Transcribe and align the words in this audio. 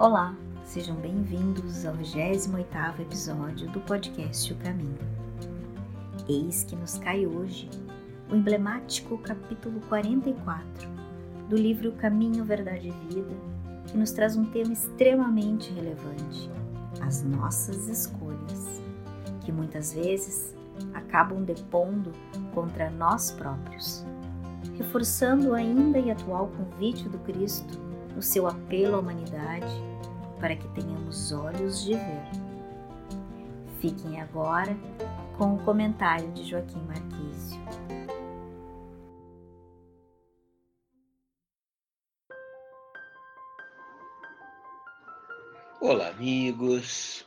Olá, 0.00 0.34
sejam 0.64 0.96
bem-vindos 0.96 1.84
ao 1.84 1.94
28º 1.94 3.00
episódio 3.00 3.70
do 3.70 3.80
podcast 3.80 4.50
O 4.50 4.56
Caminho. 4.56 4.96
Eis 6.26 6.64
que 6.64 6.74
nos 6.74 6.96
cai 6.96 7.26
hoje 7.26 7.68
o 8.30 8.34
emblemático 8.34 9.18
capítulo 9.18 9.78
44 9.90 10.88
do 11.50 11.54
livro 11.54 11.92
Caminho, 11.92 12.46
Verdade 12.46 12.88
e 12.88 13.12
Vida, 13.12 13.36
que 13.88 13.98
nos 13.98 14.10
traz 14.12 14.38
um 14.38 14.46
tema 14.46 14.72
extremamente 14.72 15.70
relevante: 15.70 16.50
as 17.02 17.22
nossas 17.22 17.86
escolhas, 17.86 18.80
que 19.42 19.52
muitas 19.52 19.92
vezes 19.92 20.56
acabam 20.94 21.44
depondo 21.44 22.10
contra 22.54 22.88
nós 22.88 23.32
próprios, 23.32 24.02
reforçando 24.78 25.52
ainda 25.52 25.98
e 25.98 26.10
atual 26.10 26.50
convite 26.56 27.06
do 27.06 27.18
Cristo 27.18 27.78
no 28.16 28.22
seu 28.22 28.46
apelo 28.46 28.96
à 28.96 28.98
humanidade 28.98 29.89
para 30.40 30.56
que 30.56 30.66
tenhamos 30.68 31.32
olhos 31.32 31.84
de 31.84 31.94
ver. 31.94 32.22
Fiquem 33.80 34.20
agora 34.20 34.76
com 35.36 35.54
o 35.54 35.64
comentário 35.64 36.30
de 36.32 36.44
Joaquim 36.44 36.82
Marquísio. 36.84 37.60
Olá, 45.80 46.08
amigos. 46.08 47.26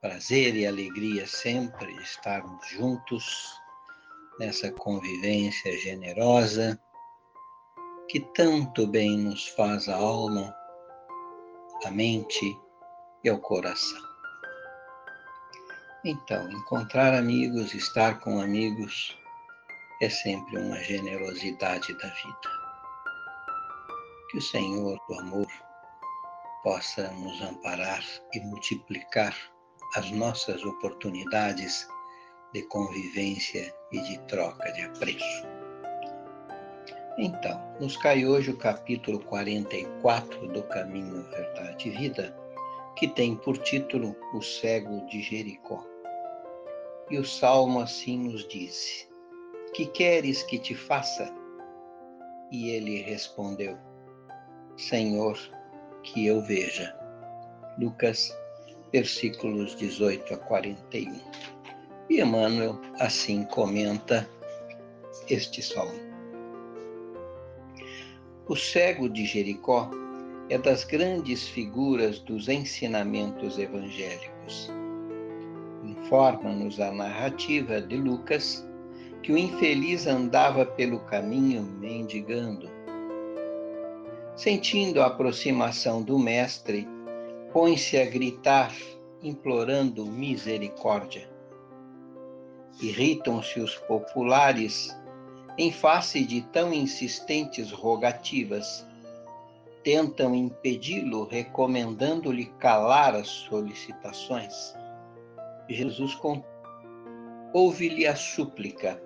Prazer 0.00 0.54
e 0.54 0.66
alegria 0.66 1.26
sempre 1.26 1.92
estarmos 1.96 2.66
juntos 2.68 3.52
nessa 4.38 4.70
convivência 4.70 5.76
generosa 5.78 6.80
que 8.08 8.20
tanto 8.34 8.86
bem 8.86 9.18
nos 9.18 9.48
faz 9.48 9.88
a 9.88 9.96
alma, 9.96 10.54
a 11.84 11.90
mente 11.90 12.58
e 13.22 13.28
ao 13.28 13.38
coração. 13.38 14.02
Então, 16.04 16.50
encontrar 16.50 17.14
amigos, 17.14 17.74
estar 17.74 18.20
com 18.20 18.40
amigos, 18.40 19.16
é 20.00 20.08
sempre 20.08 20.58
uma 20.58 20.76
generosidade 20.82 21.92
da 21.98 22.08
vida. 22.08 22.58
Que 24.30 24.38
o 24.38 24.42
Senhor 24.42 24.98
do 25.08 25.14
amor 25.20 25.46
possa 26.62 27.10
nos 27.12 27.40
amparar 27.42 28.04
e 28.32 28.40
multiplicar 28.40 29.34
as 29.96 30.10
nossas 30.10 30.62
oportunidades 30.64 31.88
de 32.52 32.62
convivência 32.62 33.74
e 33.92 34.00
de 34.02 34.18
troca 34.26 34.70
de 34.72 34.82
apreço. 34.82 35.57
Então, 37.20 37.60
nos 37.80 37.96
cai 37.96 38.24
hoje 38.24 38.52
o 38.52 38.56
capítulo 38.56 39.18
44 39.24 40.46
do 40.52 40.62
Caminho, 40.62 41.24
Verdade 41.24 41.88
e 41.88 41.90
Vida, 41.90 42.32
que 42.94 43.08
tem 43.08 43.34
por 43.34 43.58
título 43.58 44.14
O 44.32 44.40
Cego 44.40 45.04
de 45.06 45.20
Jericó. 45.20 45.84
E 47.10 47.18
o 47.18 47.24
salmo 47.24 47.80
assim 47.80 48.18
nos 48.18 48.46
diz: 48.46 49.08
Que 49.74 49.86
queres 49.86 50.44
que 50.44 50.60
te 50.60 50.76
faça? 50.76 51.28
E 52.52 52.70
ele 52.70 53.02
respondeu: 53.02 53.76
Senhor, 54.76 55.36
que 56.04 56.24
eu 56.24 56.40
veja. 56.40 56.96
Lucas, 57.80 58.32
versículos 58.92 59.74
18 59.74 60.34
a 60.34 60.36
41. 60.36 61.20
E 62.08 62.20
Emmanuel 62.20 62.80
assim 63.00 63.42
comenta 63.42 64.28
este 65.28 65.60
salmo. 65.60 66.07
O 68.48 68.56
cego 68.56 69.10
de 69.10 69.26
Jericó 69.26 69.90
é 70.48 70.56
das 70.56 70.82
grandes 70.82 71.46
figuras 71.46 72.18
dos 72.18 72.48
ensinamentos 72.48 73.58
evangélicos. 73.58 74.70
Informa-nos 75.84 76.80
a 76.80 76.90
narrativa 76.90 77.78
de 77.78 77.98
Lucas 77.98 78.66
que 79.22 79.32
o 79.32 79.36
infeliz 79.36 80.06
andava 80.06 80.64
pelo 80.64 81.00
caminho 81.00 81.62
mendigando. 81.62 82.70
Sentindo 84.34 85.02
a 85.02 85.08
aproximação 85.08 86.02
do 86.02 86.18
Mestre, 86.18 86.88
põe-se 87.52 87.98
a 87.98 88.06
gritar, 88.06 88.74
implorando 89.22 90.06
misericórdia. 90.06 91.28
Irritam-se 92.80 93.60
os 93.60 93.74
populares 93.74 94.96
em 95.58 95.72
face 95.72 96.24
de 96.24 96.40
tão 96.40 96.72
insistentes 96.72 97.72
rogativas, 97.72 98.86
tentam 99.82 100.32
impedi-lo, 100.32 101.24
recomendando-lhe 101.24 102.46
calar 102.60 103.16
as 103.16 103.26
solicitações. 103.26 104.54
Jesus 105.68 106.16
ouve-lhe 107.52 108.06
a 108.06 108.14
súplica, 108.14 109.02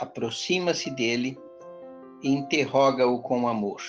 aproxima-se 0.00 0.90
dele 0.90 1.38
e 2.20 2.30
interroga-o 2.30 3.22
com 3.22 3.46
amor: 3.46 3.80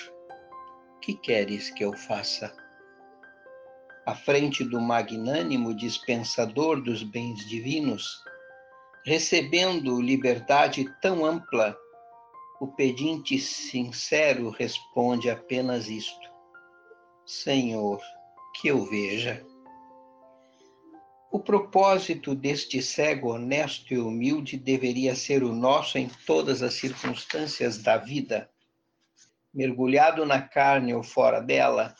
Que 1.02 1.16
queres 1.16 1.72
que 1.72 1.84
eu 1.84 1.94
faça? 1.94 2.56
À 4.06 4.14
frente 4.14 4.64
do 4.64 4.80
magnânimo 4.80 5.74
dispensador 5.74 6.80
dos 6.80 7.02
bens 7.02 7.44
divinos, 7.50 8.24
recebendo 9.06 10.02
liberdade 10.02 10.92
tão 11.00 11.24
ampla, 11.24 11.78
o 12.60 12.68
pedinte 12.68 13.38
sincero 13.38 14.50
responde 14.50 15.30
apenas 15.30 15.88
isto: 15.88 16.28
Senhor, 17.24 18.02
que 18.56 18.68
eu 18.68 18.84
veja. 18.84 19.46
O 21.32 21.40
propósito 21.40 22.34
deste 22.34 22.82
cego 22.82 23.34
honesto 23.34 23.94
e 23.94 24.00
humilde 24.00 24.58
deveria 24.58 25.16
ser 25.16 25.44
o 25.44 25.54
nosso 25.54 26.00
em 26.00 26.10
todas 26.26 26.64
as 26.64 26.74
circunstâncias 26.74 27.78
da 27.78 27.98
vida. 27.98 28.50
Mergulhado 29.54 30.26
na 30.26 30.42
carne 30.42 30.96
ou 30.96 31.04
fora 31.04 31.42
dela, 31.42 31.94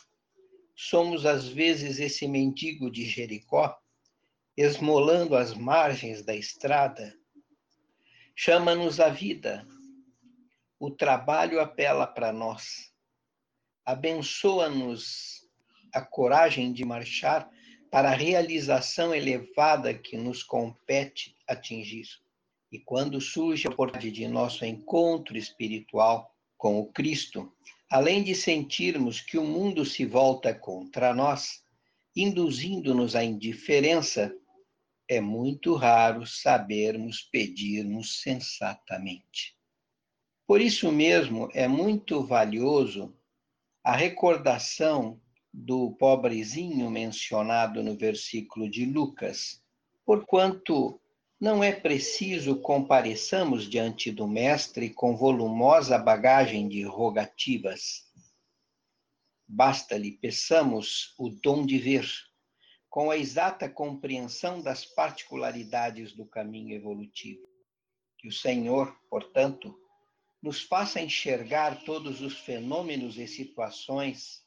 somos 0.74 1.24
às 1.24 1.46
vezes 1.46 2.00
esse 2.00 2.26
mendigo 2.26 2.90
de 2.90 3.04
Jericó 3.04 3.76
esmolando 4.56 5.36
as 5.36 5.52
margens 5.52 6.24
da 6.24 6.34
estrada, 6.34 7.14
chama-nos 8.34 8.98
a 8.98 9.10
vida. 9.10 9.66
O 10.78 10.90
trabalho 10.90 11.60
apela 11.60 12.06
para 12.06 12.32
nós. 12.32 12.92
Abençoa-nos 13.84 15.46
a 15.92 16.00
coragem 16.00 16.72
de 16.72 16.84
marchar 16.84 17.48
para 17.90 18.10
a 18.10 18.14
realização 18.14 19.14
elevada 19.14 19.94
que 19.94 20.16
nos 20.16 20.42
compete 20.42 21.36
atingir. 21.46 22.06
E 22.72 22.78
quando 22.78 23.20
surge 23.20 23.66
a 23.66 23.70
oportunidade 23.70 24.10
de 24.10 24.26
nosso 24.26 24.64
encontro 24.64 25.36
espiritual 25.36 26.34
com 26.58 26.80
o 26.80 26.86
Cristo, 26.92 27.52
além 27.90 28.22
de 28.22 28.34
sentirmos 28.34 29.20
que 29.20 29.38
o 29.38 29.44
mundo 29.44 29.84
se 29.84 30.04
volta 30.04 30.52
contra 30.54 31.14
nós, 31.14 31.62
induzindo-nos 32.14 33.14
à 33.14 33.22
indiferença, 33.22 34.34
é 35.08 35.20
muito 35.20 35.74
raro 35.74 36.26
sabermos 36.26 37.22
pedirmos 37.22 38.20
sensatamente. 38.20 39.56
Por 40.46 40.60
isso 40.60 40.90
mesmo, 40.92 41.48
é 41.52 41.66
muito 41.66 42.24
valioso 42.24 43.16
a 43.82 43.94
recordação 43.96 45.20
do 45.52 45.92
pobrezinho 45.92 46.90
mencionado 46.90 47.82
no 47.82 47.96
versículo 47.96 48.68
de 48.68 48.84
Lucas, 48.84 49.62
porquanto 50.04 51.00
não 51.40 51.62
é 51.62 51.72
preciso 51.72 52.56
compareçamos 52.60 53.68
diante 53.68 54.10
do 54.10 54.26
Mestre 54.26 54.90
com 54.90 55.16
volumosa 55.16 55.98
bagagem 55.98 56.68
de 56.68 56.82
rogativas. 56.82 58.06
Basta-lhe 59.46 60.12
peçamos 60.12 61.14
o 61.18 61.28
dom 61.28 61.64
de 61.64 61.78
ver 61.78 62.08
com 62.96 63.10
a 63.10 63.16
exata 63.18 63.68
compreensão 63.68 64.62
das 64.62 64.86
particularidades 64.86 66.14
do 66.14 66.24
caminho 66.24 66.74
evolutivo. 66.74 67.46
Que 68.16 68.26
o 68.26 68.32
Senhor, 68.32 68.90
portanto, 69.10 69.78
nos 70.42 70.62
faça 70.62 70.98
enxergar 70.98 71.84
todos 71.84 72.22
os 72.22 72.38
fenômenos 72.38 73.18
e 73.18 73.26
situações, 73.26 74.42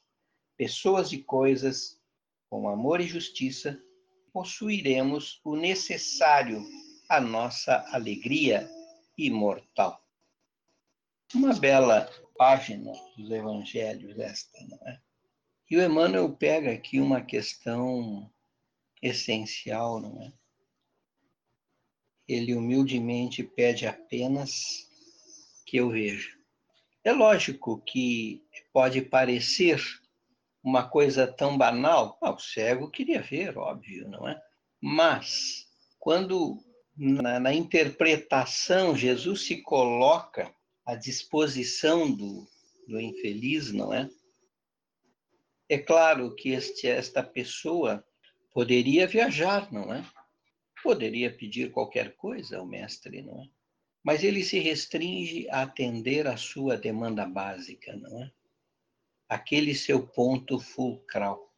pessoas 0.56 1.12
e 1.12 1.18
coisas, 1.22 2.02
com 2.48 2.68
amor 2.68 3.00
e 3.00 3.06
justiça, 3.06 3.80
possuiremos 4.32 5.40
o 5.44 5.54
necessário 5.54 6.60
à 7.08 7.20
nossa 7.20 7.86
alegria 7.92 8.68
imortal. 9.16 10.04
Uma 11.32 11.54
bela 11.54 12.10
página 12.36 12.90
dos 13.16 13.30
evangelhos 13.30 14.18
esta, 14.18 14.58
não 14.66 14.88
é? 14.88 15.00
E 15.70 15.76
o 15.76 15.84
Emmanuel 15.84 16.34
pega 16.34 16.72
aqui 16.72 16.98
uma 16.98 17.20
questão 17.20 18.28
essencial, 19.02 20.00
não 20.00 20.22
é? 20.22 20.32
Ele 22.28 22.54
humildemente 22.54 23.42
pede 23.42 23.86
apenas 23.86 24.88
que 25.66 25.78
eu 25.78 25.90
veja. 25.90 26.30
É 27.02 27.12
lógico 27.12 27.80
que 27.80 28.42
pode 28.72 29.02
parecer 29.02 29.80
uma 30.62 30.88
coisa 30.88 31.26
tão 31.26 31.56
banal. 31.56 32.18
Ah, 32.22 32.30
o 32.30 32.38
cego 32.38 32.90
queria 32.90 33.22
ver, 33.22 33.56
óbvio, 33.56 34.08
não 34.08 34.28
é? 34.28 34.40
Mas, 34.80 35.66
quando 35.98 36.62
na, 36.96 37.40
na 37.40 37.54
interpretação 37.54 38.96
Jesus 38.96 39.46
se 39.46 39.62
coloca 39.62 40.54
à 40.84 40.94
disposição 40.94 42.10
do, 42.10 42.46
do 42.86 43.00
infeliz, 43.00 43.72
não 43.72 43.92
é? 43.92 44.08
É 45.68 45.78
claro 45.78 46.34
que 46.34 46.50
este, 46.50 46.88
esta 46.88 47.22
pessoa 47.22 48.04
poderia 48.52 49.06
viajar, 49.06 49.72
não 49.72 49.92
é? 49.92 50.04
Poderia 50.82 51.34
pedir 51.34 51.70
qualquer 51.70 52.16
coisa 52.16 52.58
ao 52.58 52.66
mestre, 52.66 53.22
não 53.22 53.42
é? 53.42 53.48
Mas 54.02 54.24
ele 54.24 54.42
se 54.42 54.58
restringe 54.58 55.48
a 55.50 55.62
atender 55.62 56.26
a 56.26 56.36
sua 56.36 56.76
demanda 56.76 57.26
básica, 57.26 57.94
não 57.96 58.22
é? 58.22 58.30
Aquele 59.28 59.74
seu 59.74 60.06
ponto 60.06 60.58
fulcral. 60.58 61.50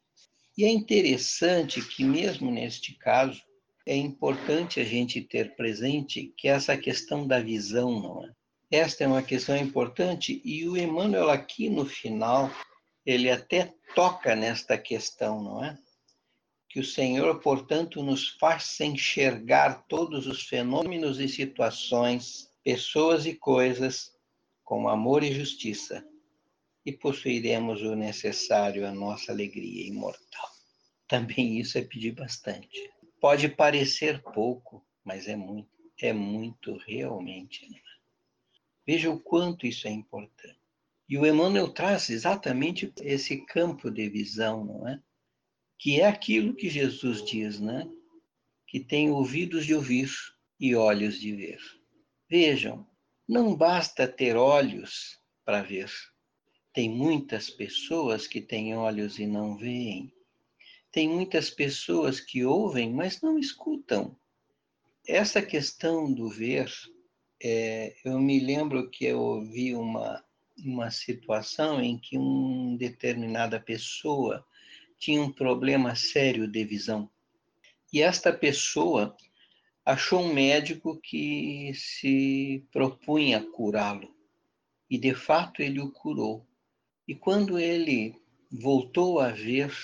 E 0.59 0.65
é 0.65 0.69
interessante 0.71 1.81
que, 1.81 2.05
mesmo 2.05 2.51
neste 2.51 2.95
caso, 2.95 3.43
é 3.87 3.97
importante 3.97 4.81
a 4.81 4.85
gente 4.85 5.21
ter 5.21 5.57
presente 5.57 6.33
que 6.37 6.49
essa 6.49 6.77
questão 6.77 7.27
da 7.27 7.41
visão, 7.41 8.01
não 8.01 8.25
é? 8.25 8.33
Esta 8.71 9.05
é 9.05 9.07
uma 9.07 9.23
questão 9.23 9.57
importante 9.57 10.41
e 10.45 10.67
o 10.67 10.77
Emmanuel 10.77 11.31
aqui 11.31 11.69
no 11.69 11.85
final, 11.85 12.51
ele 13.05 13.31
até 13.31 13.75
toca 13.95 14.35
nesta 14.35 14.79
questão, 14.79 15.43
não 15.43 15.65
é? 15.65 15.79
Que 16.73 16.81
o 16.81 16.85
Senhor, 16.85 17.39
portanto, 17.41 18.03
nos 18.03 18.31
faça 18.31 18.83
enxergar 18.83 19.85
todos 19.87 20.27
os 20.27 20.45
fenômenos 20.45 21.21
e 21.21 21.29
situações, 21.29 22.51
pessoas 22.65 23.27
e 23.27 23.35
coisas 23.35 24.17
com 24.65 24.89
amor 24.89 25.23
e 25.23 25.35
justiça, 25.35 26.03
e 26.87 26.91
possuiremos 26.91 27.83
o 27.83 27.95
necessário 27.95 28.87
à 28.87 28.91
nossa 28.91 29.33
alegria 29.33 29.87
imortal. 29.87 30.49
Também 31.07 31.61
isso 31.61 31.77
é 31.77 31.83
pedir 31.83 32.13
bastante. 32.13 32.91
Pode 33.21 33.51
parecer 33.51 34.23
pouco, 34.23 34.83
mas 35.05 35.29
é 35.29 35.37
muito, 35.37 35.69
é 36.01 36.15
muito 36.15 36.79
realmente. 36.87 37.69
Né? 37.69 37.81
Veja 38.87 39.11
o 39.11 39.21
quanto 39.21 39.67
isso 39.67 39.87
é 39.87 39.91
importante. 39.91 40.59
E 41.07 41.19
o 41.19 41.27
Emmanuel 41.27 41.69
traz 41.69 42.09
exatamente 42.09 42.91
esse 43.03 43.45
campo 43.45 43.91
de 43.91 44.09
visão, 44.09 44.65
não 44.65 44.89
é? 44.89 44.99
Que 45.83 46.01
é 46.01 46.07
aquilo 46.07 46.55
que 46.55 46.71
Jesus 46.71 47.25
diz, 47.25 47.59
né? 47.59 47.91
Que 48.69 48.79
tem 48.79 49.11
ouvidos 49.11 49.67
de 49.67 49.75
ouvir 49.75 50.09
e 50.61 50.77
olhos 50.77 51.19
de 51.19 51.35
ver. 51.35 51.59
Vejam, 52.31 52.87
não 53.29 53.57
basta 53.57 54.07
ter 54.07 54.37
olhos 54.37 55.19
para 55.45 55.61
ver. 55.61 55.91
Tem 56.73 56.89
muitas 56.89 57.51
pessoas 57.51 58.29
que 58.29 58.41
têm 58.41 58.77
olhos 58.77 59.19
e 59.19 59.27
não 59.27 59.57
veem. 59.57 60.15
Tem 60.93 61.09
muitas 61.09 61.51
pessoas 61.51 62.21
que 62.21 62.45
ouvem, 62.45 62.93
mas 62.93 63.21
não 63.21 63.37
escutam. 63.37 64.17
Essa 65.05 65.43
questão 65.43 66.15
do 66.15 66.29
ver, 66.29 66.73
é, 67.43 67.97
eu 68.05 68.21
me 68.21 68.39
lembro 68.39 68.89
que 68.89 69.05
eu 69.07 69.21
ouvi 69.21 69.75
uma 69.75 70.25
uma 70.65 70.91
situação 70.93 71.83
em 71.83 71.99
que 71.99 72.17
uma 72.17 72.77
determinada 72.77 73.59
pessoa 73.59 74.47
tinha 75.03 75.21
um 75.21 75.33
problema 75.33 75.97
sério 75.97 76.47
de 76.47 76.65
visão. 76.65 77.11
E 77.93 78.01
esta 78.01 78.33
pessoa 78.33 79.17
achou 79.85 80.21
um 80.21 80.33
médico 80.33 80.97
que 81.03 81.73
se 81.75 82.65
propunha 82.71 83.43
curá-lo. 83.43 84.15
E 84.89 84.97
de 84.97 85.13
fato 85.13 85.61
ele 85.61 85.81
o 85.81 85.91
curou. 85.91 86.47
E 87.09 87.17
quando 87.17 87.59
ele 87.59 88.15
voltou 88.49 89.19
a 89.19 89.31
ver, 89.31 89.75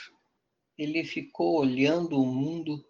ele 0.79 1.03
ficou 1.03 1.59
olhando 1.59 2.23
o 2.23 2.25
mundo 2.25 2.87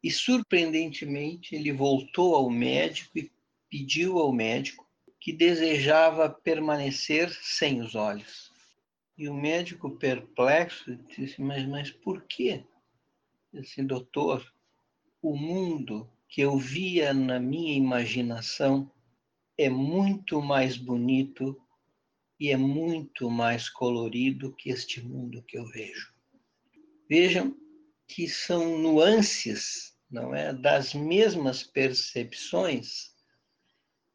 e 0.00 0.12
surpreendentemente 0.12 1.56
ele 1.56 1.72
voltou 1.72 2.36
ao 2.36 2.48
médico 2.48 3.18
e 3.18 3.32
pediu 3.68 4.20
ao 4.20 4.32
médico 4.32 4.88
que 5.18 5.32
desejava 5.32 6.30
permanecer 6.30 7.36
sem 7.42 7.82
os 7.82 7.96
olhos. 7.96 8.53
E 9.16 9.28
o 9.28 9.34
médico 9.34 9.96
perplexo 9.98 10.96
disse: 10.96 11.40
Mas, 11.40 11.66
mas 11.66 11.90
por 11.90 12.22
quê? 12.22 12.64
Disse, 13.52 13.82
doutor, 13.82 14.52
o 15.22 15.36
mundo 15.36 16.10
que 16.28 16.40
eu 16.40 16.58
via 16.58 17.14
na 17.14 17.38
minha 17.38 17.74
imaginação 17.74 18.90
é 19.56 19.68
muito 19.68 20.42
mais 20.42 20.76
bonito 20.76 21.60
e 22.40 22.50
é 22.50 22.56
muito 22.56 23.30
mais 23.30 23.68
colorido 23.68 24.54
que 24.56 24.70
este 24.70 25.00
mundo 25.00 25.42
que 25.44 25.56
eu 25.56 25.66
vejo. 25.66 26.12
Vejam 27.08 27.56
que 28.08 28.28
são 28.28 28.76
nuances, 28.78 29.96
não 30.10 30.34
é, 30.34 30.52
das 30.52 30.92
mesmas 30.92 31.62
percepções 31.62 33.14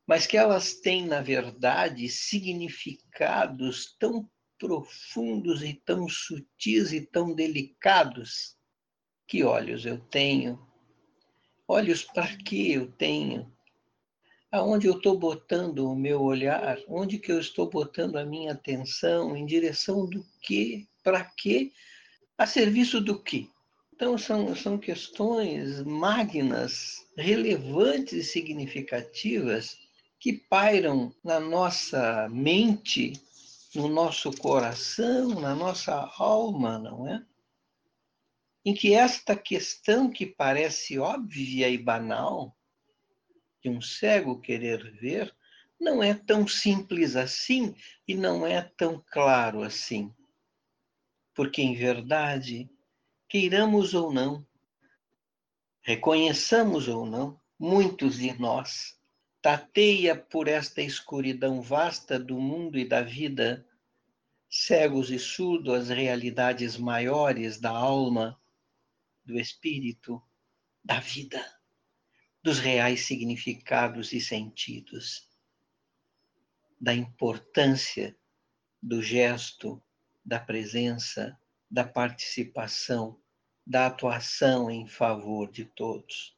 mas 0.10 0.25
que 0.25 0.36
elas 0.36 0.74
têm, 0.74 1.06
na 1.06 1.22
verdade, 1.22 2.10
significados 2.10 3.96
tão 4.00 4.28
profundos 4.59 5.63
e 5.63 5.73
tão 5.73 6.07
sutis 6.07 6.91
e 6.91 7.01
tão 7.01 7.33
delicados. 7.33 8.57
Que 9.25 9.44
olhos 9.44 9.85
eu 9.85 9.97
tenho? 9.97 10.59
Olhos 11.67 12.03
para 12.03 12.35
que 12.35 12.73
eu 12.73 12.91
tenho? 12.91 13.51
Aonde 14.51 14.88
eu 14.88 14.97
estou 14.97 15.17
botando 15.17 15.89
o 15.89 15.95
meu 15.95 16.21
olhar? 16.21 16.77
Onde 16.88 17.17
que 17.17 17.31
eu 17.31 17.39
estou 17.39 17.69
botando 17.69 18.17
a 18.17 18.25
minha 18.25 18.51
atenção? 18.51 19.38
Em 19.38 19.45
direção 19.45 20.07
do 20.07 20.25
quê? 20.41 20.85
Para 21.03 21.23
quê? 21.23 21.71
A 22.38 22.45
serviço 22.45 23.00
do 23.00 23.21
quê? 23.21 23.47
Então, 23.94 24.17
são, 24.17 24.55
são 24.55 24.77
questões 24.77 25.83
magnas, 25.83 27.05
relevantes 27.17 28.13
e 28.13 28.23
significativas 28.23 29.77
que 30.19 30.33
pairam 30.33 31.13
na 31.23 31.39
nossa 31.39 32.27
mente, 32.29 33.13
no 33.75 33.88
nosso 33.88 34.31
coração, 34.31 35.39
na 35.39 35.54
nossa 35.54 36.12
alma, 36.18 36.80
não 36.80 37.07
é? 37.07 37.24
Em 38.66 38.74
que 38.74 38.94
esta 38.94 39.36
questão 39.36 40.10
que 40.12 40.25
parece 40.25 40.98
óbvia 40.98 41.69
e 41.69 41.77
banal, 41.77 42.57
de 43.62 43.69
um 43.69 43.81
cego 43.81 44.42
querer 44.42 44.92
ver, 45.00 45.36
não 45.80 46.04
é 46.04 46.13
tão 46.13 46.48
simples 46.48 47.16
assim 47.16 47.75
e 48.07 48.16
não 48.16 48.45
é 48.45 48.62
tão 48.62 49.04
claro 49.12 49.62
assim. 49.62 50.13
Porque, 51.34 51.62
em 51.62 51.74
verdade, 51.74 52.70
queiramos 53.29 53.93
ou 53.93 54.12
não, 54.12 54.46
reconheçamos 55.82 56.88
ou 56.88 57.05
não, 57.05 57.39
muitos 57.58 58.17
de 58.17 58.38
nós 58.39 59.00
tateia 59.41 60.15
por 60.15 60.48
esta 60.48 60.82
escuridão 60.82 61.62
vasta 61.62 62.20
do 62.20 62.39
mundo 62.39 62.77
e 62.77 62.86
da 62.86 63.01
vida, 63.01 63.65
cegos 64.50 65.12
e 65.12 65.20
surdos 65.20 65.74
às 65.74 65.89
realidades 65.89 66.75
maiores 66.75 67.60
da 67.60 67.70
alma, 67.70 68.39
do 69.24 69.39
espírito, 69.39 70.22
da 70.84 71.00
vida, 71.00 71.46
dos 72.41 72.60
reais 72.60 73.06
significados 73.06 74.12
e 74.12 74.20
sentidos, 74.20 75.27
da 76.82 76.94
importância 76.94 78.18
do 78.82 79.03
gesto, 79.03 79.82
da 80.25 80.39
presença, 80.39 81.38
da 81.70 81.84
participação, 81.84 83.22
da 83.65 83.86
atuação 83.86 84.72
em 84.72 84.88
favor 84.88 85.51
de 85.51 85.65
todos. 85.65 86.36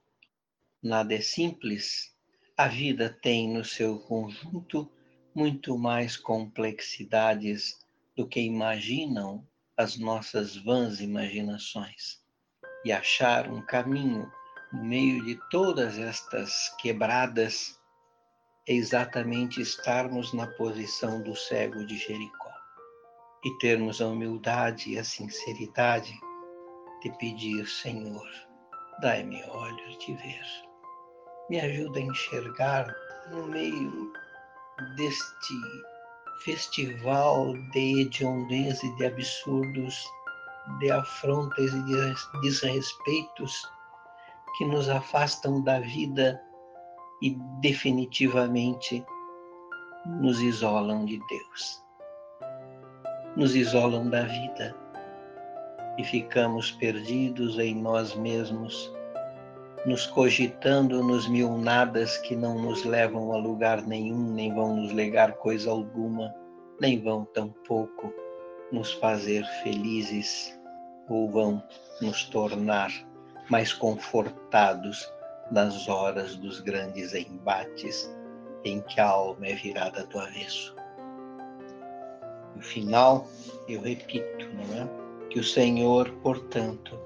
Nada 0.83 1.13
é 1.13 1.21
simples 1.21 2.11
a 2.61 2.67
vida 2.67 3.09
tem 3.09 3.51
no 3.51 3.65
seu 3.65 3.97
conjunto 3.97 4.87
muito 5.33 5.77
mais 5.79 6.15
complexidades 6.15 7.79
do 8.21 8.27
que 8.27 8.39
imaginam 8.39 9.43
as 9.75 9.97
nossas 9.97 10.55
vãs 10.55 11.01
imaginações. 11.01 12.21
E 12.85 12.91
achar 12.91 13.49
um 13.49 13.65
caminho 13.65 14.31
no 14.71 14.83
meio 14.83 15.25
de 15.25 15.39
todas 15.49 15.97
estas 15.97 16.69
quebradas 16.77 17.79
é 18.67 18.73
exatamente 18.73 19.59
estarmos 19.59 20.33
na 20.33 20.45
posição 20.45 21.23
do 21.23 21.35
cego 21.35 21.83
de 21.83 21.97
Jericó 21.97 22.53
e 23.43 23.57
termos 23.57 23.99
a 23.99 24.07
humildade 24.07 24.91
e 24.91 24.99
a 24.99 25.03
sinceridade 25.03 26.13
de 27.01 27.09
pedir, 27.17 27.67
Senhor, 27.67 28.29
dai-me 29.01 29.43
olhos 29.45 29.97
de 29.97 30.13
ver 30.13 30.71
me 31.49 31.59
ajuda 31.59 31.99
a 31.99 32.03
enxergar 32.03 32.95
no 33.29 33.45
meio 33.47 34.13
deste 34.95 35.53
festival 36.43 37.53
de 37.71 38.01
hediondez 38.01 38.81
e 38.83 38.95
de 38.95 39.05
absurdos, 39.05 40.05
de 40.79 40.91
afrontas 40.91 41.71
e 41.73 41.81
de 41.83 42.41
desrespeitos 42.41 43.69
que 44.57 44.65
nos 44.65 44.89
afastam 44.89 45.61
da 45.63 45.79
vida 45.79 46.41
e 47.21 47.37
definitivamente 47.61 49.05
nos 50.05 50.39
isolam 50.39 51.05
de 51.05 51.19
Deus. 51.29 51.83
Nos 53.35 53.55
isolam 53.55 54.09
da 54.09 54.23
vida 54.23 54.75
e 55.97 56.03
ficamos 56.03 56.71
perdidos 56.71 57.59
em 57.59 57.75
nós 57.75 58.15
mesmos, 58.15 58.91
nos 59.85 60.05
cogitando 60.05 61.03
nos 61.03 61.27
mil 61.27 61.57
nadas 61.57 62.17
que 62.17 62.35
não 62.35 62.61
nos 62.61 62.83
levam 62.83 63.33
a 63.33 63.37
lugar 63.37 63.81
nenhum, 63.81 64.31
nem 64.33 64.53
vão 64.53 64.75
nos 64.75 64.91
legar 64.91 65.33
coisa 65.33 65.71
alguma, 65.71 66.33
nem 66.79 67.01
vão 67.01 67.25
tampouco 67.25 68.13
nos 68.71 68.93
fazer 68.93 69.43
felizes 69.63 70.59
ou 71.09 71.29
vão 71.29 71.63
nos 71.99 72.23
tornar 72.25 72.91
mais 73.49 73.73
confortados 73.73 75.11
nas 75.51 75.87
horas 75.89 76.35
dos 76.35 76.59
grandes 76.61 77.13
embates 77.13 78.09
em 78.63 78.81
que 78.81 79.01
a 79.01 79.09
alma 79.09 79.47
é 79.47 79.55
virada 79.55 80.05
do 80.05 80.19
avesso. 80.19 80.75
No 82.55 82.61
final, 82.61 83.27
eu 83.67 83.81
repito, 83.81 84.47
não 84.53 84.81
é? 84.81 85.27
Que 85.29 85.39
o 85.39 85.43
Senhor, 85.43 86.09
portanto, 86.21 86.97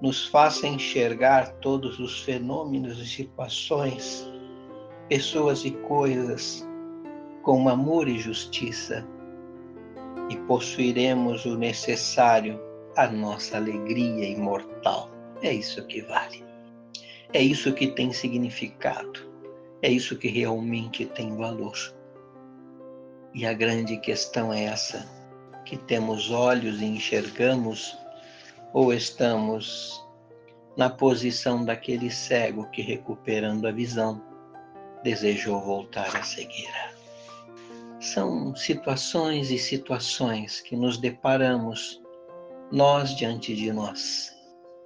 nos 0.00 0.26
faça 0.26 0.66
enxergar 0.66 1.52
todos 1.56 1.98
os 1.98 2.20
fenômenos 2.20 2.98
e 2.98 3.06
situações, 3.06 4.26
pessoas 5.08 5.64
e 5.64 5.70
coisas 5.70 6.66
com 7.42 7.68
amor 7.68 8.08
e 8.08 8.18
justiça, 8.18 9.06
e 10.28 10.36
possuiremos 10.46 11.44
o 11.44 11.56
necessário 11.56 12.60
à 12.96 13.06
nossa 13.08 13.56
alegria 13.56 14.28
imortal. 14.28 15.10
É 15.42 15.52
isso 15.52 15.84
que 15.86 16.02
vale. 16.02 16.44
É 17.32 17.42
isso 17.42 17.72
que 17.72 17.88
tem 17.88 18.12
significado. 18.12 19.28
É 19.82 19.90
isso 19.90 20.16
que 20.16 20.28
realmente 20.28 21.06
tem 21.06 21.36
valor. 21.36 21.74
E 23.34 23.46
a 23.46 23.52
grande 23.52 23.96
questão 23.98 24.52
é 24.52 24.64
essa: 24.64 25.08
que 25.64 25.76
temos 25.76 26.30
olhos 26.30 26.80
e 26.80 26.84
enxergamos, 26.84 27.96
ou 28.72 28.92
estamos 28.92 30.04
na 30.76 30.88
posição 30.88 31.64
daquele 31.64 32.10
cego 32.10 32.68
que, 32.70 32.82
recuperando 32.82 33.66
a 33.66 33.72
visão, 33.72 34.22
desejou 35.02 35.60
voltar 35.60 36.14
à 36.16 36.22
cegueira. 36.22 36.94
São 38.00 38.54
situações 38.56 39.50
e 39.50 39.58
situações 39.58 40.60
que 40.60 40.76
nos 40.76 40.96
deparamos, 40.96 42.00
nós 42.70 43.14
diante 43.14 43.54
de 43.54 43.72
nós, 43.72 44.32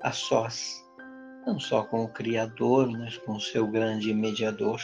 a 0.03 0.11
sós, 0.11 0.85
não 1.47 1.61
só 1.61 1.85
com 1.85 2.05
o 2.05 2.09
Criador, 2.09 2.91
mas 2.91 3.19
com 3.19 3.33
o 3.33 3.41
seu 3.41 3.67
grande 3.67 4.13
mediador, 4.13 4.81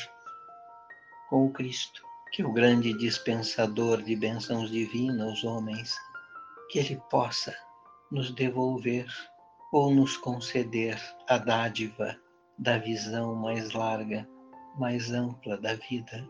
com 1.28 1.47
o 1.47 1.50
Cristo 1.50 2.02
que 2.33 2.45
o 2.45 2.52
grande 2.52 2.92
dispensador 2.92 4.02
de 4.02 4.14
bênçãos 4.14 4.71
divinas 4.71 5.26
aos 5.26 5.45
homens, 5.45 5.97
que 6.71 6.78
ele 6.78 7.00
possa 7.11 7.54
nos 8.11 8.33
devolver 8.33 9.07
ou 9.73 9.95
nos 9.95 10.17
conceder 10.17 10.99
a 11.29 11.38
dádiva 11.38 12.21
da 12.59 12.76
visão 12.76 13.37
mais 13.37 13.73
larga, 13.73 14.29
mais 14.76 15.12
ampla 15.12 15.57
da 15.57 15.75
vida, 15.75 16.29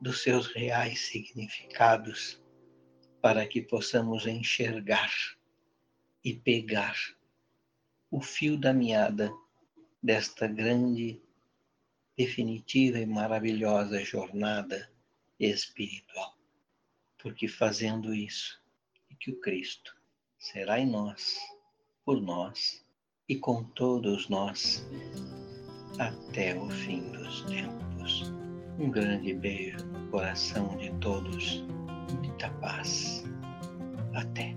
dos 0.00 0.22
seus 0.22 0.46
reais 0.54 1.00
significados, 1.00 2.40
para 3.20 3.44
que 3.46 3.60
possamos 3.60 4.26
enxergar 4.26 5.12
e 6.22 6.32
pegar 6.32 6.96
o 8.10 8.20
fio 8.20 8.56
da 8.56 8.72
meada 8.72 9.32
desta 10.00 10.46
grande, 10.46 11.20
definitiva 12.16 12.98
e 12.98 13.06
maravilhosa 13.06 14.04
jornada 14.04 14.88
espiritual. 15.40 16.38
Porque 17.18 17.48
fazendo 17.48 18.14
isso, 18.14 18.62
é 19.10 19.14
que 19.18 19.32
o 19.32 19.40
Cristo 19.40 20.03
será 20.44 20.78
em 20.78 20.86
nós, 20.86 21.38
por 22.04 22.20
nós 22.20 22.84
e 23.26 23.34
com 23.34 23.64
todos 23.64 24.28
nós 24.28 24.86
até 25.98 26.54
o 26.54 26.68
fim 26.68 27.00
dos 27.12 27.42
tempos. 27.44 28.30
Um 28.78 28.90
grande 28.90 29.32
beijo 29.32 29.86
no 29.86 30.10
coração 30.10 30.76
de 30.76 30.92
todos, 31.00 31.64
muita 32.20 32.50
paz. 32.60 33.24
Até. 34.12 34.54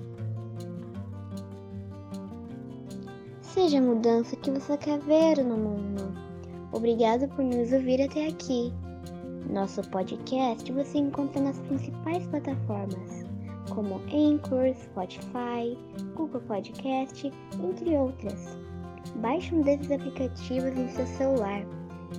Seja 3.41 3.77
a 3.77 3.82
mudança 3.82 4.36
que 4.36 4.51
você 4.51 4.77
quer 4.77 5.00
ver 5.00 5.41
no 5.44 5.56
mundo. 5.56 6.13
Obrigado 6.74 7.29
por 7.29 7.46
nos 7.46 7.72
ouvir 7.72 8.01
até 8.01 8.27
aqui. 8.27 8.74
Nosso 9.50 9.82
podcast 9.89 10.70
você 10.70 10.98
encontra 10.98 11.41
nas 11.41 11.58
principais 11.62 12.27
plataformas, 12.27 13.26
como 13.69 14.01
Anchor, 14.13 14.74
Spotify, 14.74 15.77
Google 16.15 16.41
Podcast, 16.41 17.31
entre 17.63 17.95
outras. 17.95 18.57
Baixe 19.17 19.53
um 19.55 19.62
desses 19.62 19.91
aplicativos 19.91 20.77
em 20.77 20.88
seu 20.89 21.05
celular, 21.07 21.62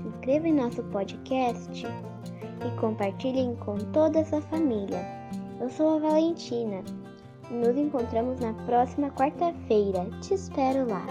inscreva 0.06 0.48
em 0.48 0.54
nosso 0.54 0.82
podcast 0.84 1.86
e 1.86 2.80
compartilhem 2.80 3.54
com 3.56 3.76
toda 3.92 4.20
a 4.20 4.24
sua 4.24 4.40
família. 4.42 5.00
Eu 5.60 5.68
sou 5.68 5.96
a 5.96 5.98
Valentina. 5.98 6.82
Nos 7.50 7.76
encontramos 7.76 8.38
na 8.40 8.52
próxima 8.64 9.10
quarta-feira. 9.10 10.06
Te 10.20 10.34
espero 10.34 10.88
lá. 10.88 11.06